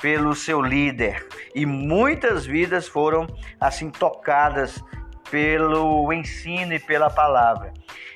pelo 0.00 0.34
seu 0.34 0.60
líder. 0.60 1.26
E 1.54 1.64
muitas 1.64 2.44
vidas 2.44 2.86
foram 2.86 3.26
assim 3.60 3.90
tocadas 3.90 4.82
pelo 5.30 6.12
ensino 6.12 6.74
e 6.74 6.78
pela 6.78 7.10
palavra. 7.10 7.72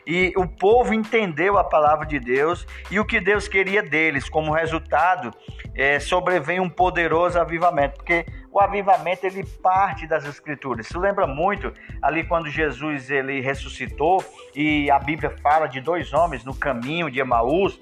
E 0.07 0.33
o 0.37 0.47
povo 0.47 0.95
entendeu 0.95 1.59
a 1.59 1.65
palavra 1.65 2.07
de 2.07 2.19
Deus 2.19 2.67
e 2.91 2.99
o 2.99 3.05
que 3.05 3.21
Deus 3.21 3.47
queria 3.49 3.83
deles. 3.83 4.29
Como 4.29 4.53
resultado, 4.53 5.33
é, 5.75 5.99
sobrevém 6.01 6.61
um 6.61 6.69
poderoso 6.69 7.39
avivamento, 7.39 7.97
porque 7.97 8.27
o 8.53 8.59
avivamento 8.59 9.27
ele 9.27 9.45
parte 9.45 10.07
das 10.07 10.25
escrituras. 10.25 10.87
Isso 10.87 10.99
lembra 10.99 11.27
muito 11.27 11.73
ali 12.03 12.25
quando 12.25 12.49
Jesus 12.49 13.11
ele 13.11 13.41
ressuscitou 13.41 14.25
e 14.55 14.91
a 14.91 14.99
Bíblia 14.99 15.35
fala 15.43 15.67
de 15.67 15.81
dois 15.81 16.13
homens 16.13 16.45
no 16.45 16.55
caminho 16.55 17.11
de 17.11 17.21
Emaús, 17.21 17.79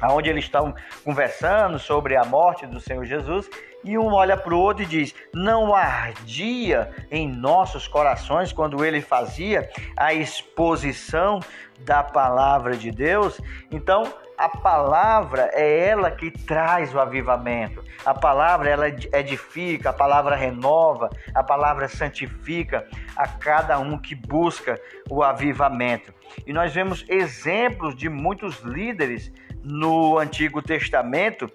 aonde 0.00 0.28
eles 0.28 0.44
estão 0.44 0.74
conversando 1.02 1.78
sobre 1.78 2.16
a 2.16 2.24
morte 2.24 2.66
do 2.66 2.78
Senhor 2.78 3.04
Jesus, 3.04 3.48
e 3.82 3.96
um 3.96 4.12
olha 4.12 4.36
para 4.36 4.52
o 4.52 4.58
outro 4.58 4.82
e 4.82 4.86
diz: 4.86 5.14
Não 5.32 5.74
ardia 5.74 6.90
em 7.10 7.28
nossos 7.28 7.86
corações 7.86 8.52
quando 8.52 8.84
ele 8.84 9.00
fazia 9.00 9.70
a 9.96 10.12
exposição 10.12 11.40
da 11.80 12.02
palavra 12.02 12.76
de 12.76 12.90
Deus? 12.90 13.40
Então, 13.70 14.12
a 14.36 14.48
palavra 14.48 15.50
é 15.52 15.88
ela 15.88 16.10
que 16.10 16.30
traz 16.30 16.94
o 16.94 17.00
avivamento. 17.00 17.82
A 18.04 18.12
palavra 18.12 18.68
ela 18.68 18.88
edifica, 18.88 19.90
a 19.90 19.92
palavra 19.92 20.36
renova, 20.36 21.10
a 21.34 21.42
palavra 21.42 21.88
santifica 21.88 22.86
a 23.16 23.26
cada 23.26 23.78
um 23.78 23.98
que 23.98 24.14
busca 24.14 24.80
o 25.08 25.22
avivamento. 25.22 26.12
E 26.46 26.52
nós 26.52 26.74
vemos 26.74 27.04
exemplos 27.08 27.96
de 27.96 28.08
muitos 28.08 28.60
líderes 28.60 29.32
no 29.62 30.18
Antigo 30.18 30.60
Testamento 30.60 31.50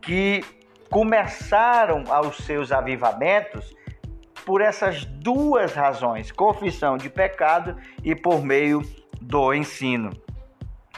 que 0.00 0.42
começaram 0.90 2.04
aos 2.08 2.38
seus 2.38 2.72
avivamentos 2.72 3.74
por 4.46 4.60
essas 4.60 5.04
duas 5.04 5.74
razões: 5.74 6.32
confissão 6.32 6.96
de 6.96 7.10
pecado 7.10 7.76
e 8.02 8.14
por 8.14 8.42
meio 8.42 8.82
do 9.20 9.54
ensino 9.54 10.10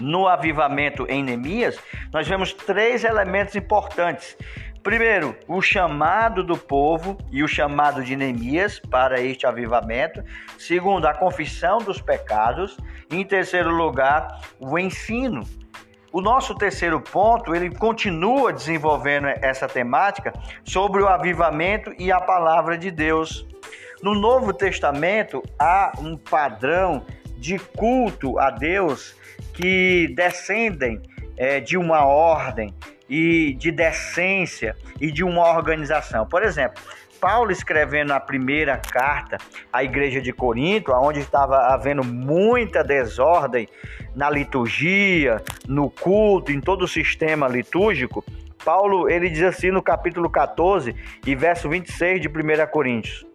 no 0.00 0.26
avivamento 0.26 1.06
em 1.08 1.22
Neemias, 1.22 1.78
nós 2.12 2.26
vemos 2.26 2.52
três 2.52 3.04
elementos 3.04 3.54
importantes 3.54 4.36
Primeiro, 4.84 5.34
o 5.48 5.62
chamado 5.62 6.44
do 6.44 6.58
povo 6.58 7.16
e 7.32 7.42
o 7.42 7.48
chamado 7.48 8.04
de 8.04 8.14
Neemias 8.14 8.78
para 8.78 9.18
este 9.18 9.46
avivamento. 9.46 10.22
Segundo, 10.58 11.06
a 11.06 11.14
confissão 11.14 11.78
dos 11.78 12.02
pecados. 12.02 12.76
Em 13.10 13.24
terceiro 13.24 13.70
lugar, 13.70 14.42
o 14.60 14.78
ensino. 14.78 15.40
O 16.12 16.20
nosso 16.20 16.54
terceiro 16.54 17.00
ponto, 17.00 17.54
ele 17.54 17.74
continua 17.74 18.52
desenvolvendo 18.52 19.26
essa 19.40 19.66
temática 19.66 20.34
sobre 20.62 21.02
o 21.02 21.08
avivamento 21.08 21.90
e 21.98 22.12
a 22.12 22.20
palavra 22.20 22.76
de 22.76 22.90
Deus. 22.90 23.46
No 24.02 24.14
Novo 24.14 24.52
Testamento 24.52 25.42
há 25.58 25.92
um 25.98 26.14
padrão 26.14 27.06
de 27.44 27.58
culto 27.58 28.38
a 28.38 28.48
Deus 28.48 29.14
que 29.52 30.08
descendem 30.16 30.98
é, 31.36 31.60
de 31.60 31.76
uma 31.76 32.06
ordem 32.06 32.74
e 33.06 33.52
de 33.54 33.70
decência 33.70 34.74
e 34.98 35.12
de 35.12 35.22
uma 35.22 35.54
organização. 35.54 36.26
Por 36.26 36.42
exemplo, 36.42 36.82
Paulo 37.20 37.52
escrevendo 37.52 38.12
a 38.12 38.20
primeira 38.20 38.78
carta 38.78 39.36
à 39.70 39.84
igreja 39.84 40.22
de 40.22 40.32
Corinto, 40.32 40.90
onde 40.92 41.20
estava 41.20 41.58
havendo 41.74 42.02
muita 42.02 42.82
desordem 42.82 43.68
na 44.14 44.30
liturgia, 44.30 45.42
no 45.68 45.90
culto, 45.90 46.50
em 46.50 46.62
todo 46.62 46.82
o 46.82 46.88
sistema 46.88 47.46
litúrgico, 47.46 48.24
Paulo 48.64 49.10
ele 49.10 49.28
diz 49.28 49.42
assim 49.42 49.70
no 49.70 49.82
capítulo 49.82 50.30
14 50.30 50.96
e 51.26 51.34
verso 51.34 51.68
26 51.68 52.22
de 52.22 52.28
1 52.28 52.32
Coríntios: 52.70 53.26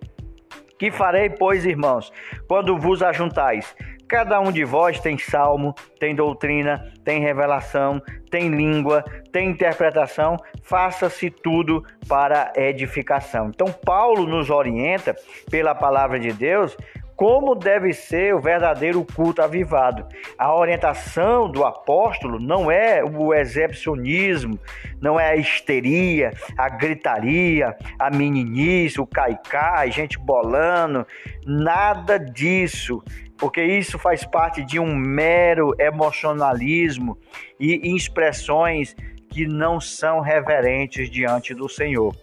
Que 0.80 0.90
farei, 0.90 1.30
pois, 1.30 1.64
irmãos, 1.64 2.12
quando 2.48 2.76
vos 2.80 3.04
ajuntais? 3.04 3.76
Cada 4.10 4.40
um 4.40 4.52
de 4.52 4.66
vós 4.66 5.00
tem 5.00 5.20
salmo, 5.20 5.76
tem 6.00 6.16
doutrina, 6.16 6.92
tem 7.06 7.22
revelação, 7.22 8.02
tem 8.32 8.50
língua, 8.50 9.06
tem 9.32 9.52
interpretação, 9.52 10.36
faça-se 10.64 11.30
tudo 11.30 11.86
para 12.08 12.52
edificação. 12.56 13.50
Então, 13.50 13.72
Paulo 13.72 14.26
nos 14.26 14.50
orienta 14.50 15.16
pela 15.52 15.76
palavra 15.76 16.20
de 16.20 16.34
Deus 16.34 16.76
como 17.20 17.54
deve 17.54 17.92
ser 17.92 18.34
o 18.34 18.40
verdadeiro 18.40 19.06
culto 19.14 19.42
avivado. 19.42 20.08
A 20.38 20.56
orientação 20.56 21.52
do 21.52 21.66
apóstolo 21.66 22.40
não 22.40 22.72
é 22.72 23.04
o 23.04 23.34
exibicionismo, 23.34 24.58
não 25.02 25.20
é 25.20 25.32
a 25.32 25.36
histeria, 25.36 26.32
a 26.58 26.70
gritaria, 26.70 27.76
a 28.00 28.10
meninice, 28.10 29.02
o 29.02 29.06
caicai, 29.06 29.92
gente 29.92 30.18
bolando, 30.18 31.06
nada 31.46 32.18
disso 32.18 33.04
porque 33.38 33.64
isso 33.64 34.00
faz 34.00 34.26
parte 34.26 34.64
de 34.64 34.80
um 34.80 34.96
mero 34.96 35.74
emocionalismo 35.80 37.18
e 37.60 37.96
expressões 37.96 38.96
que 39.30 39.46
não 39.46 39.80
são 39.80 40.20
reverentes 40.20 41.10
diante 41.10 41.54
do 41.54 41.70
Senhor. 41.70 42.14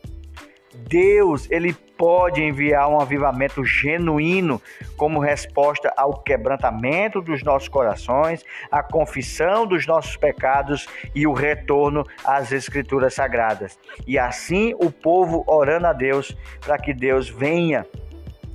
Deus, 0.88 1.50
ele 1.50 1.74
pode 1.96 2.42
enviar 2.42 2.88
um 2.88 3.00
avivamento 3.00 3.64
genuíno 3.64 4.60
como 4.96 5.18
resposta 5.18 5.92
ao 5.96 6.14
quebrantamento 6.14 7.20
dos 7.20 7.42
nossos 7.42 7.68
corações, 7.68 8.44
à 8.70 8.82
confissão 8.82 9.66
dos 9.66 9.86
nossos 9.86 10.16
pecados 10.16 10.86
e 11.14 11.26
o 11.26 11.32
retorno 11.32 12.04
às 12.24 12.52
escrituras 12.52 13.14
sagradas. 13.14 13.78
E 14.06 14.18
assim 14.18 14.74
o 14.80 14.90
povo 14.90 15.44
orando 15.46 15.86
a 15.86 15.92
Deus 15.92 16.36
para 16.60 16.78
que 16.78 16.92
Deus 16.92 17.28
venha 17.28 17.86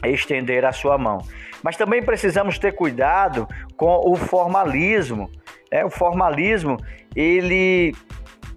estender 0.03 0.65
a 0.65 0.71
sua 0.71 0.97
mão. 0.97 1.19
Mas 1.63 1.77
também 1.77 2.01
precisamos 2.01 2.57
ter 2.57 2.73
cuidado 2.73 3.47
com 3.77 4.11
o 4.11 4.15
formalismo. 4.15 5.29
É, 5.69 5.85
o 5.85 5.89
formalismo 5.89 6.77
ele 7.15 7.93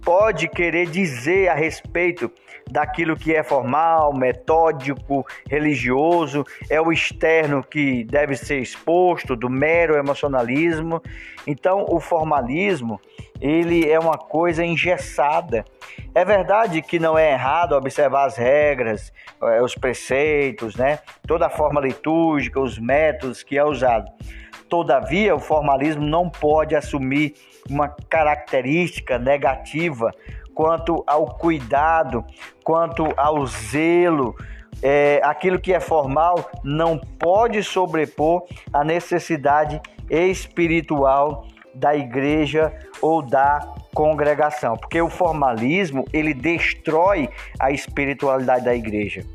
pode 0.03 0.47
querer 0.47 0.87
dizer 0.87 1.49
a 1.49 1.53
respeito 1.53 2.31
daquilo 2.69 3.15
que 3.15 3.33
é 3.33 3.43
formal, 3.43 4.13
metódico, 4.13 5.25
religioso, 5.49 6.43
é 6.69 6.81
o 6.81 6.91
externo 6.91 7.63
que 7.63 8.03
deve 8.03 8.35
ser 8.35 8.59
exposto 8.59 9.35
do 9.35 9.49
mero 9.49 9.95
emocionalismo. 9.95 11.01
Então, 11.45 11.85
o 11.87 11.99
formalismo, 11.99 12.99
ele 13.39 13.89
é 13.89 13.99
uma 13.99 14.17
coisa 14.17 14.63
engessada. 14.63 15.63
É 16.13 16.25
verdade 16.25 16.81
que 16.81 16.97
não 16.97 17.17
é 17.17 17.31
errado 17.31 17.73
observar 17.73 18.25
as 18.25 18.37
regras, 18.37 19.13
eh, 19.41 19.61
os 19.61 19.75
preceitos, 19.75 20.75
né? 20.75 20.99
Toda 21.27 21.45
a 21.45 21.49
forma 21.49 21.79
litúrgica, 21.79 22.59
os 22.59 22.79
métodos 22.79 23.43
que 23.43 23.57
é 23.57 23.63
usado. 23.63 24.11
Todavia, 24.67 25.35
o 25.35 25.39
formalismo 25.39 26.03
não 26.03 26.29
pode 26.29 26.75
assumir 26.75 27.35
uma 27.69 27.89
característica 28.09 29.19
negativa 29.19 30.11
quanto 30.55 31.03
ao 31.05 31.35
cuidado, 31.35 32.25
quanto 32.63 33.13
ao 33.15 33.45
zelo. 33.45 34.35
É, 34.81 35.21
aquilo 35.23 35.59
que 35.59 35.73
é 35.73 35.79
formal 35.79 36.49
não 36.63 36.97
pode 36.97 37.61
sobrepor 37.63 38.43
a 38.73 38.83
necessidade 38.83 39.81
espiritual 40.09 41.45
da 41.73 41.95
igreja 41.95 42.73
ou 43.01 43.21
da 43.21 43.73
congregação, 43.93 44.75
porque 44.77 45.01
o 45.01 45.09
formalismo 45.09 46.05
ele 46.11 46.33
destrói 46.33 47.29
a 47.59 47.71
espiritualidade 47.71 48.65
da 48.65 48.75
igreja. 48.75 49.25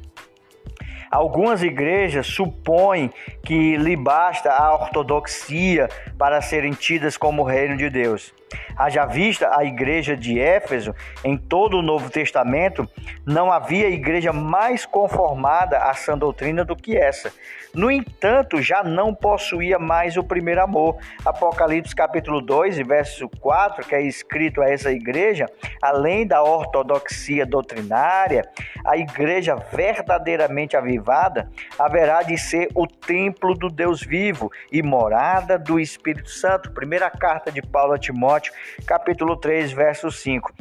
Algumas 1.10 1.62
igrejas 1.62 2.26
supõem 2.26 3.10
que 3.44 3.76
lhe 3.76 3.96
basta 3.96 4.52
a 4.52 4.74
ortodoxia 4.74 5.88
para 6.16 6.40
serem 6.40 6.72
tidas 6.72 7.16
como 7.16 7.42
reino 7.42 7.76
de 7.76 7.90
Deus. 7.90 8.32
Haja 8.76 9.04
vista 9.06 9.50
a 9.56 9.64
igreja 9.64 10.16
de 10.16 10.38
Éfeso, 10.38 10.94
em 11.24 11.36
todo 11.36 11.78
o 11.78 11.82
Novo 11.82 12.10
Testamento, 12.10 12.88
não 13.26 13.52
havia 13.52 13.88
igreja 13.88 14.32
mais 14.32 14.86
conformada 14.86 15.78
à 15.78 15.94
sã 15.94 16.16
doutrina 16.16 16.64
do 16.64 16.76
que 16.76 16.96
essa. 16.96 17.32
No 17.72 17.88
entanto, 17.88 18.60
já 18.60 18.82
não 18.82 19.14
possuía 19.14 19.78
mais 19.78 20.16
o 20.16 20.24
primeiro 20.24 20.60
amor. 20.60 20.96
Apocalipse 21.24 21.94
capítulo 21.94 22.40
2, 22.40 22.78
verso 22.78 23.28
4, 23.40 23.86
que 23.86 23.94
é 23.94 24.02
escrito 24.02 24.60
a 24.60 24.68
essa 24.68 24.90
igreja, 24.90 25.46
além 25.80 26.26
da 26.26 26.42
ortodoxia 26.42 27.46
doutrinária, 27.46 28.42
a 28.84 28.96
igreja 28.96 29.54
verdadeiramente 29.54 30.76
avivada 30.76 31.48
haverá 31.78 32.22
de 32.22 32.36
ser 32.36 32.68
o 32.74 32.86
templo 32.86 33.54
do 33.54 33.68
Deus 33.68 34.02
vivo 34.02 34.50
e 34.72 34.82
morada 34.82 35.56
do 35.56 35.78
Espírito 35.78 36.28
Santo. 36.30 36.72
Primeira 36.72 37.08
carta 37.08 37.52
de 37.52 37.62
Paulo 37.62 37.92
a 37.92 37.98
Timóteo, 37.98 38.39
capítulo 38.86 39.36
3, 39.36 39.72
verso 39.72 40.10
5 40.10 40.52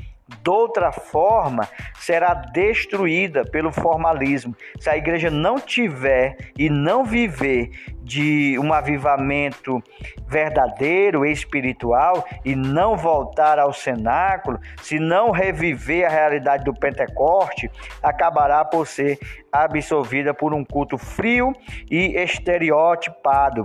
doutra 0.43 0.91
forma, 0.91 1.67
será 1.95 2.33
destruída 2.33 3.43
pelo 3.43 3.71
formalismo. 3.71 4.55
Se 4.79 4.89
a 4.89 4.97
igreja 4.97 5.29
não 5.29 5.59
tiver 5.59 6.37
e 6.57 6.69
não 6.69 7.03
viver 7.03 7.71
de 8.01 8.57
um 8.59 8.73
avivamento 8.73 9.81
verdadeiro, 10.27 11.25
espiritual, 11.25 12.25
e 12.43 12.55
não 12.55 12.97
voltar 12.97 13.59
ao 13.59 13.73
cenáculo, 13.73 14.59
se 14.81 14.99
não 14.99 15.31
reviver 15.31 16.05
a 16.05 16.09
realidade 16.09 16.63
do 16.63 16.73
Pentecoste, 16.73 17.69
acabará 18.01 18.65
por 18.65 18.87
ser 18.87 19.19
absorvida 19.51 20.33
por 20.33 20.53
um 20.53 20.63
culto 20.63 20.97
frio 20.97 21.53
e 21.89 22.15
estereotipado 22.17 23.63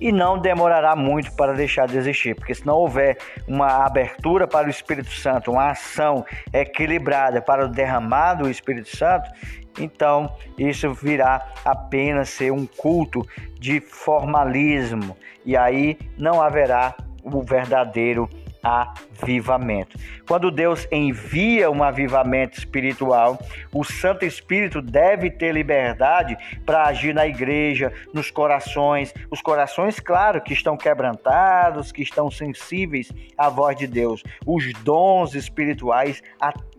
e 0.00 0.12
não 0.12 0.38
demorará 0.38 0.94
muito 0.94 1.32
para 1.32 1.52
deixar 1.52 1.86
de 1.86 1.96
existir, 1.96 2.34
porque 2.34 2.54
se 2.54 2.66
não 2.66 2.74
houver 2.74 3.18
uma 3.46 3.84
abertura 3.84 4.46
para 4.46 4.66
o 4.66 4.70
Espírito 4.70 5.10
Santo, 5.10 5.50
uma 5.50 5.70
ação 5.70 6.24
equilibrada 6.52 7.40
para 7.40 7.64
o 7.64 7.68
derramado 7.68 8.44
do 8.44 8.50
Espírito 8.50 8.94
Santo, 8.96 9.30
então 9.78 10.34
isso 10.58 10.92
virá 10.94 11.46
apenas 11.64 12.30
ser 12.30 12.52
um 12.52 12.66
culto 12.66 13.26
de 13.58 13.80
formalismo. 13.80 15.16
E 15.44 15.56
aí 15.56 15.98
não 16.16 16.40
haverá 16.40 16.94
o 17.22 17.42
verdadeiro 17.42 18.28
avivamento. 18.66 19.96
Quando 20.26 20.50
Deus 20.50 20.88
envia 20.90 21.70
um 21.70 21.84
avivamento 21.84 22.58
espiritual, 22.58 23.38
o 23.72 23.84
Santo 23.84 24.24
Espírito 24.24 24.82
deve 24.82 25.30
ter 25.30 25.52
liberdade 25.52 26.36
para 26.64 26.84
agir 26.84 27.14
na 27.14 27.26
igreja, 27.26 27.92
nos 28.12 28.30
corações, 28.30 29.14
os 29.30 29.40
corações, 29.40 30.00
claro, 30.00 30.40
que 30.40 30.52
estão 30.52 30.76
quebrantados, 30.76 31.92
que 31.92 32.02
estão 32.02 32.28
sensíveis 32.28 33.12
à 33.38 33.48
voz 33.48 33.76
de 33.76 33.86
Deus. 33.86 34.22
Os 34.44 34.72
dons 34.82 35.34
espirituais 35.34 36.22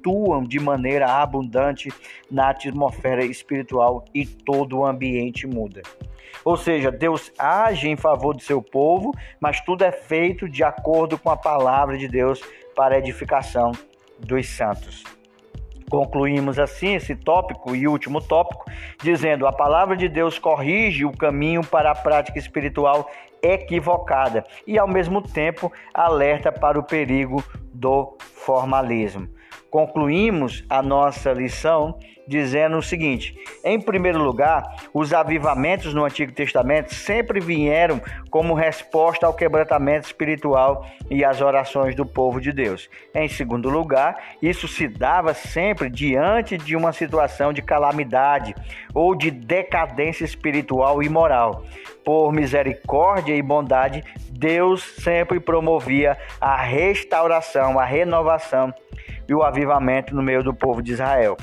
atuam 0.07 0.43
de 0.43 0.59
maneira 0.59 1.07
abundante 1.07 1.89
na 2.31 2.49
atmosfera 2.49 3.25
espiritual 3.25 4.05
e 4.13 4.25
todo 4.25 4.79
o 4.79 4.85
ambiente 4.85 5.45
muda. 5.45 5.81
Ou 6.45 6.55
seja, 6.55 6.89
Deus 6.89 7.31
age 7.37 7.89
em 7.89 7.97
favor 7.97 8.33
do 8.33 8.41
seu 8.41 8.61
povo, 8.61 9.13
mas 9.39 9.59
tudo 9.61 9.83
é 9.83 9.91
feito 9.91 10.47
de 10.47 10.63
acordo 10.63 11.17
com 11.17 11.29
a 11.29 11.35
palavra 11.35 11.97
de 11.97 12.07
Deus 12.07 12.41
para 12.75 12.95
a 12.95 12.99
edificação 12.99 13.71
dos 14.19 14.47
santos. 14.47 15.03
Concluímos 15.89 16.59
assim 16.59 16.95
esse 16.95 17.15
tópico 17.15 17.75
e 17.75 17.87
último 17.87 18.21
tópico, 18.21 18.65
dizendo: 19.01 19.47
a 19.47 19.53
palavra 19.53 19.95
de 19.95 20.09
Deus 20.09 20.37
corrige 20.37 21.05
o 21.05 21.15
caminho 21.15 21.65
para 21.65 21.91
a 21.91 21.95
prática 21.95 22.37
espiritual 22.37 23.09
equivocada 23.41 24.43
e, 24.65 24.77
ao 24.77 24.87
mesmo 24.87 25.21
tempo, 25.21 25.71
alerta 25.93 26.51
para 26.51 26.79
o 26.79 26.83
perigo 26.83 27.43
do 27.73 28.17
formalismo. 28.19 29.29
Concluímos 29.69 30.63
a 30.69 30.81
nossa 30.81 31.31
lição 31.31 31.97
dizendo 32.27 32.77
o 32.77 32.83
seguinte: 32.83 33.35
em 33.63 33.79
primeiro 33.79 34.21
lugar, 34.21 34.63
os 34.93 35.13
avivamentos 35.13 35.93
no 35.93 36.03
Antigo 36.03 36.31
Testamento 36.31 36.93
sempre 36.93 37.39
vieram 37.39 38.01
como 38.29 38.53
resposta 38.53 39.25
ao 39.25 39.33
quebrantamento 39.33 40.05
espiritual 40.05 40.85
e 41.09 41.23
às 41.23 41.41
orações 41.41 41.95
do 41.95 42.05
povo 42.05 42.41
de 42.41 42.51
Deus. 42.51 42.89
Em 43.15 43.29
segundo 43.29 43.69
lugar, 43.69 44.17
isso 44.41 44.67
se 44.67 44.87
dava 44.87 45.33
sempre 45.33 45.89
diante 45.89 46.57
de 46.57 46.75
uma 46.75 46.91
situação 46.91 47.53
de 47.53 47.61
calamidade 47.61 48.53
ou 48.93 49.15
de 49.15 49.31
decadência 49.31 50.25
espiritual 50.25 51.01
e 51.01 51.09
moral. 51.09 51.63
Por 52.03 52.31
misericórdia 52.31 53.35
e 53.35 53.41
bondade, 53.41 54.03
Deus 54.29 54.83
sempre 54.83 55.39
promovia 55.39 56.17
a 56.39 56.55
restauração, 56.55 57.79
a 57.79 57.85
renovação 57.85 58.73
e 59.27 59.33
o 59.33 59.43
avivamento 59.43 60.15
no 60.15 60.23
meio 60.23 60.43
do 60.43 60.53
povo 60.53 60.81
de 60.81 60.93
Israel. 60.93 61.37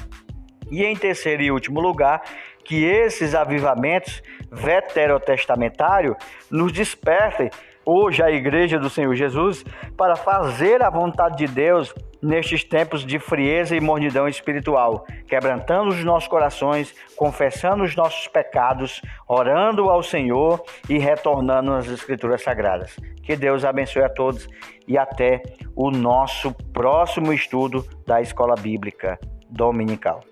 E 0.70 0.84
em 0.84 0.96
terceiro 0.96 1.42
e 1.42 1.50
último 1.50 1.80
lugar, 1.80 2.22
que 2.64 2.84
esses 2.84 3.34
avivamentos 3.34 4.22
veterotestamentários 4.50 6.16
nos 6.50 6.72
despertem 6.72 7.50
hoje 7.84 8.22
a 8.22 8.30
igreja 8.30 8.78
do 8.78 8.90
Senhor 8.90 9.14
Jesus 9.14 9.64
para 9.96 10.16
fazer 10.16 10.82
a 10.82 10.90
vontade 10.90 11.36
de 11.36 11.46
Deus 11.46 11.94
nestes 12.22 12.64
tempos 12.64 13.04
de 13.04 13.18
frieza 13.18 13.76
e 13.76 13.80
mornidão 13.80 14.26
espiritual, 14.26 15.04
quebrantando 15.28 15.90
os 15.90 16.02
nossos 16.02 16.28
corações, 16.28 16.94
confessando 17.16 17.84
os 17.84 17.94
nossos 17.94 18.26
pecados, 18.28 19.02
orando 19.28 19.90
ao 19.90 20.02
Senhor 20.02 20.64
e 20.88 20.98
retornando 20.98 21.72
às 21.72 21.86
Escrituras 21.86 22.42
Sagradas. 22.42 22.96
Que 23.22 23.36
Deus 23.36 23.64
abençoe 23.64 24.02
a 24.02 24.08
todos 24.08 24.48
e 24.88 24.96
até 24.96 25.42
o 25.76 25.90
nosso 25.90 26.52
próximo 26.72 27.32
estudo 27.32 27.84
da 28.06 28.20
Escola 28.20 28.54
Bíblica 28.54 29.18
Dominical. 29.50 30.22